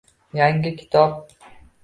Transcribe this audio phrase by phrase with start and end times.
[0.39, 1.29] Yangi kitob